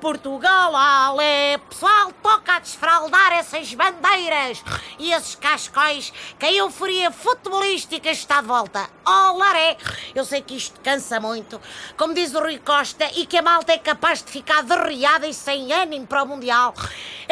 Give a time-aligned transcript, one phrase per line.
[0.00, 4.64] Portugal, ale, pessoal, toca a desfraldar essas bandeiras
[4.98, 8.88] e esses cascóis que a euforia futebolística está de volta.
[9.04, 9.76] Olaré!
[10.14, 11.60] Eu sei que isto cansa muito,
[11.98, 15.34] como diz o Rui Costa, e que a malta é capaz de ficar derriada e
[15.34, 16.74] sem ânimo para o Mundial.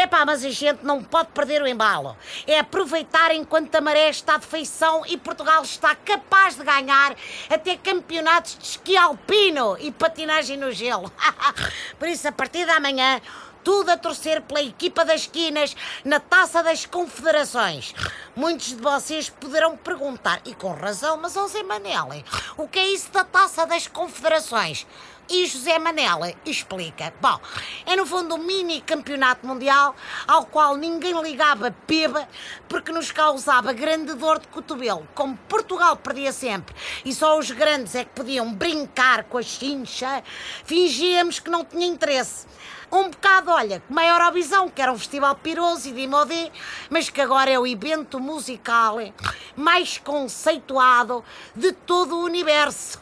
[0.01, 2.17] Epá, mas a gente não pode perder o embalo.
[2.47, 7.17] É aproveitar enquanto a maré está de feição e Portugal está capaz de ganhar
[7.51, 11.13] até campeonatos de esqui alpino e patinagem no gelo.
[11.99, 13.21] Por isso, a partir da manhã,
[13.65, 17.93] tudo a torcer pela equipa das esquinas na Taça das Confederações.
[18.39, 22.23] Muitos de vocês poderão perguntar, e com razão, mas ó Zé Manela,
[22.57, 24.87] o que é isso da Taça das Confederações?
[25.29, 27.13] E José Manela explica.
[27.21, 27.39] Bom,
[27.85, 29.95] é no fundo um mini campeonato mundial
[30.27, 32.27] ao qual ninguém ligava peba
[32.69, 35.07] porque nos causava grande dor de cotovelo.
[35.15, 40.23] Como Portugal perdia sempre e só os grandes é que podiam brincar com a chincha,
[40.65, 42.47] fingíamos que não tinha interesse.
[42.91, 46.51] Um bocado, olha, como a Eurovisão, que era um festival piroso e de modé,
[46.89, 48.99] mas que agora é o evento musical
[49.57, 51.25] mais conceituado
[51.57, 53.01] de todo o universo.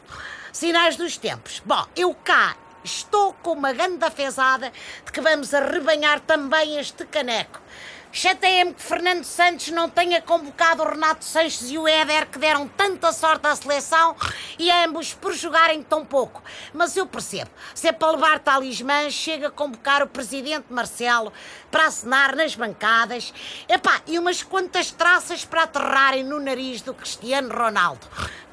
[0.53, 1.61] Sinais dos tempos.
[1.65, 4.73] Bom, eu cá estou com uma grande fezada
[5.05, 7.61] de que vamos arrebanhar também este caneco.
[8.13, 12.67] Chateia-me que Fernando Santos não tenha convocado o Renato Sanches e o Éder que deram
[12.67, 14.17] tanta sorte à seleção
[14.59, 16.43] e ambos por jogarem tão pouco.
[16.73, 21.33] Mas eu percebo, se é para levar talismã, chega a convocar o presidente Marcelo
[21.71, 23.35] para assinar nas bancadas
[23.69, 28.07] epá, e umas quantas traças para aterrarem no nariz do Cristiano Ronaldo.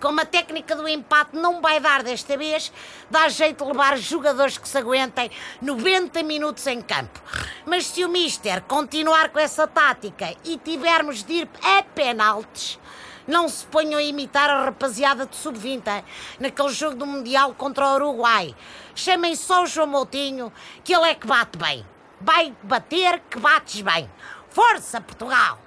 [0.03, 2.73] Como a técnica do empate não vai dar desta vez,
[3.09, 7.21] dá jeito de levar jogadores que se aguentem 90 minutos em campo.
[7.65, 12.77] Mas se o Mister continuar com essa tática e tivermos de ir a penaltis,
[13.25, 16.03] não se ponham a imitar a rapaziada de sub-20
[16.37, 18.53] naquele jogo do Mundial contra o Uruguai.
[18.93, 20.51] Chamem só o João Moutinho,
[20.83, 21.87] que ele é que bate bem.
[22.19, 24.11] Vai bater que bates bem.
[24.49, 25.57] Força, Portugal!